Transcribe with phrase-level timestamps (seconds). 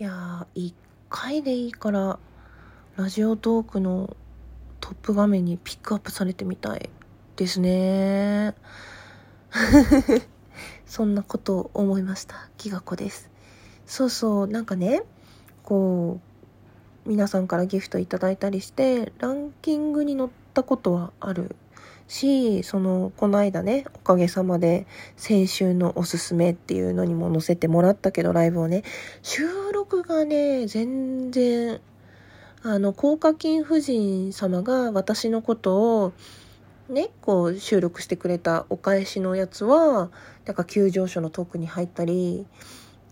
[0.00, 0.74] いやー、一
[1.08, 2.18] 回でいいから、
[2.96, 4.16] ラジオトークの
[4.80, 6.90] トップ画面にピックアップされてみたい
[7.36, 8.56] ですね。
[10.84, 12.50] そんなことを思いました。
[12.58, 13.30] ギガ子です。
[13.86, 15.04] そうそう、なんかね、
[15.62, 16.18] こ
[17.06, 21.54] う、皆さんからギフトいただいたりして、ランキングに載ったことはある
[22.08, 24.86] し、その、この間ね、おかげさまで、
[25.16, 28.82] 先週のおすすめっていうのにも載せてもらったけど、ライブをね、
[29.22, 29.42] 収
[29.72, 31.80] 録がね、全然、
[32.62, 36.12] あの、高課金夫人様が私のことを、
[36.88, 40.10] ね、こう収録してくれたお返しのやつは、
[40.44, 42.46] なんか急上昇のトークに入ったり、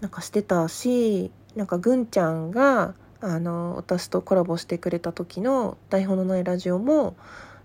[0.00, 7.16] なんかしてたし、なんかぐんちゃんが、あの、私とコラボしてくれた時の台本のないラジオも、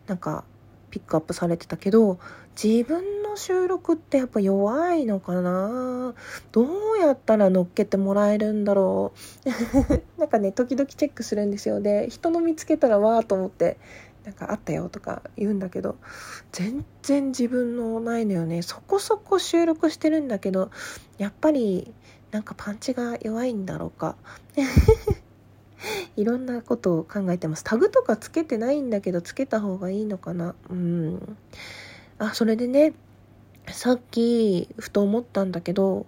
[0.08, 0.46] なんか
[0.90, 2.20] ピックアップされてたけど、
[2.62, 6.14] 自分の収録ってやっぱ弱いのかな？
[6.52, 9.14] どうやったら乗っけてもらえるんだろ
[9.46, 9.50] う？
[10.20, 11.82] なんかね、時々チェックするんですよ。
[11.82, 13.78] で、人の見つけたらわーと思って、
[14.26, 15.98] なんかあったよとか言うんだけど、
[16.52, 18.62] 全然自分のないのよね。
[18.62, 20.72] そこそこ収録してるんだけど、
[21.18, 21.94] やっぱり
[22.32, 24.16] なんかパンチが弱いんだろうか？
[26.16, 27.64] いろんなことを考えてます。
[27.64, 30.56] タグとかつけてないんだけど、つけた方がいいのかな。
[30.70, 31.38] うん。
[32.20, 32.94] あ、それでね、
[33.68, 36.06] さっき、ふと思ったんだけど、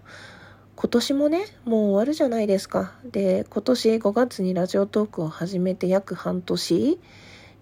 [0.76, 2.94] 今年もね、もう終わるじゃないですか。
[3.04, 7.00] で、今年5月にラジオトークを始めて約半年、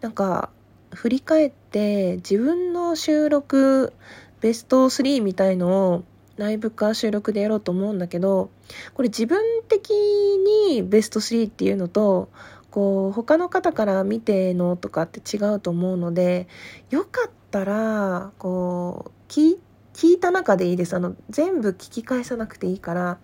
[0.02, 0.52] なんか、
[0.94, 3.94] 振り返って自分の収録
[4.39, 6.03] ベスト3みたいのを
[6.38, 8.49] ライブか収録でやろうと思うんだけど、
[8.93, 9.91] これ自分的
[10.69, 12.29] にベスト3っていうのと、
[12.69, 16.47] こう、他の方から見てのとかって違うと思うので、
[16.89, 19.59] よかったら、こう、聞い
[19.94, 20.95] 聞いた中でいいです。
[20.95, 23.17] あの、全部聞き返さなくていいから、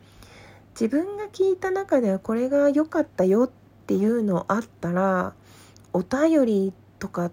[0.72, 3.50] 自分が聞いた中ではこれが良かったよっ
[3.86, 5.36] ていうのあったら、
[5.94, 7.30] お便りとか、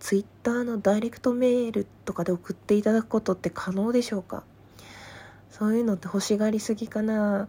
[0.00, 4.42] ツイッターのダイレクトメールとかで送っていただくことって可能でしょうか？
[5.52, 7.46] そういうのって欲しがりすぎかな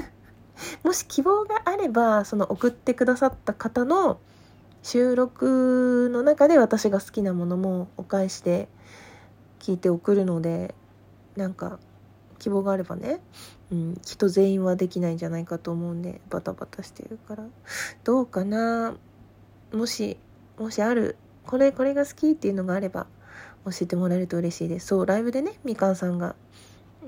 [0.84, 4.20] もし希望があれば、その送ってくださった方の
[4.82, 8.68] 収録の中で私が好きなものもお返しで
[9.58, 10.74] 聞いて送るので、
[11.36, 11.80] なんか
[12.38, 13.20] 希望があればね、
[13.72, 17.44] うん、きっと全員はできないんじゃないかと思うんで、バタバタしてるから。
[18.04, 18.94] どうかな
[19.72, 20.18] もし、
[20.58, 21.16] もしある、
[21.46, 23.06] これ、これが好きっていうのがあれば、
[23.64, 24.88] 教えてもらえると嬉しいです。
[24.88, 26.36] そう、ライブでね、みかんさんが、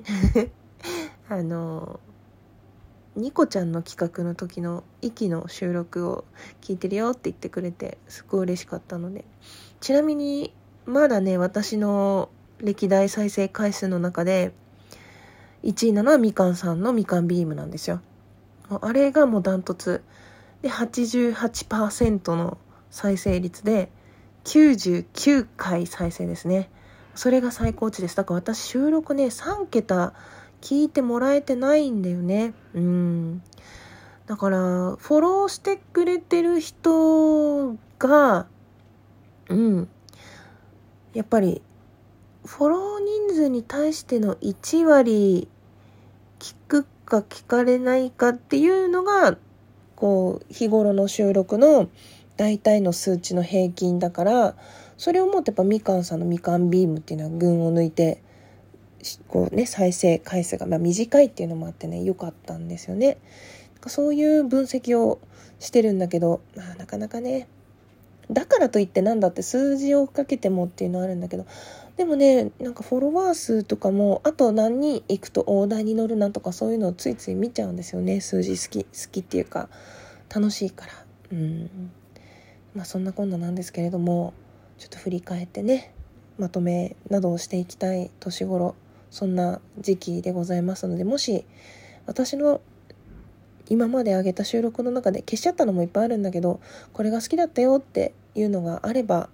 [1.29, 2.01] あの、
[3.17, 6.25] ニコちゃんの企画の時の息の収録を
[6.61, 9.25] 聞いてるよって言ってくれて、すごい嬉しかったので。
[9.81, 10.55] ちなみに、
[10.87, 14.53] まだね、私の歴代再生回数の中で、
[15.65, 18.01] 1位なのはみかんさんのみかんビームなんですよ。
[18.71, 20.03] あれがもうダントツ。
[20.63, 22.59] で、88%の
[22.91, 23.91] 再生率で、
[24.45, 26.71] 99回再生ですね。
[27.19, 28.15] それが最高値です。
[28.15, 30.15] だから私収録ね、3桁
[30.61, 32.55] 聞いてもらえてないんだよね。
[32.75, 33.43] うん。
[34.27, 38.47] だから、フォローしてくれてる人が、
[39.49, 39.89] うん。
[41.13, 41.61] やっぱり、
[42.45, 45.49] フォロー人数に対しての1割
[46.39, 49.37] 聞くか聞かれないかっていうのが、
[49.97, 51.89] こう、日頃の収録の
[52.37, 54.55] 大体の数値の平均だから、
[54.99, 58.21] それをもってやっぱみかんさんのみかんビームっていうのは群を抜いて、
[59.29, 63.19] こうね、再生回数が、まあ、短いっていうのもあってね、良かったんですよね。
[63.87, 65.21] そういう分析を
[65.61, 67.47] してるんだけど、まあ、なかなかね、
[68.31, 71.47] だからといってなんだって数字を追っかけてもっていうのはあるんだけど、
[71.97, 78.21] でもね、なんかフォロワー数とかも、あと何人行くと大台に乗るなとかそういうのをついつい見ちゃうんですよね。
[78.21, 79.69] 数字好き、好きっていうか、
[80.35, 80.93] 楽しいから。
[81.33, 81.91] うん。
[82.75, 84.35] まあそんなこんななんですけれども、
[84.79, 85.93] ちょっと振り返ってね、
[86.39, 88.75] まとめなどをしていきたい年頃、
[89.11, 91.45] そんな時期でございますので、もし
[92.07, 92.61] 私の
[93.69, 96.61] 今まで上げた収録の中で消しちゃったのもいっぱいあるんだけど、
[96.93, 99.29] これが好きだったよっていうのがあれば、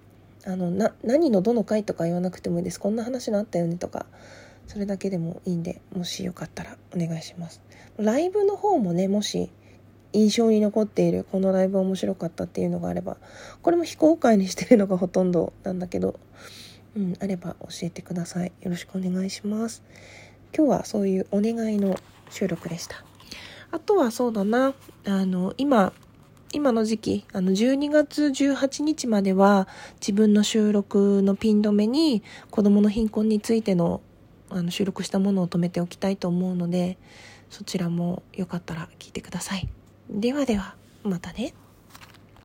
[0.45, 2.79] あの、な、何のどの回とか言わなくてもいいです。
[2.79, 4.05] こんな話のあったよねとか、
[4.67, 7.61] それだけでもいいんで、もしよかったらお願いします。
[7.97, 9.51] ライブの方もね、もし
[10.15, 13.17] 印象に残っている、このライブ面白かったっていうのがあれば、
[13.61, 16.19] これも非公開にしてるのがほとんどなんだけど、
[16.95, 18.51] うん、あれば教えてください。
[18.61, 19.83] よろしくお願いします。
[20.55, 21.95] 今日はそういうお願いの
[22.29, 23.03] 収録でした。
[23.71, 24.73] あとはそうだな、
[25.05, 25.91] あの、今、
[26.53, 29.67] 今の時期、あの、12月18日までは
[29.99, 34.01] 自分の収録のピン止めに子供の貧困についての
[34.49, 36.97] あの収録したものを止めておきたいと思うので、
[37.49, 39.67] そちらもよかったら聞いてください
[40.09, 41.53] ではではまたね。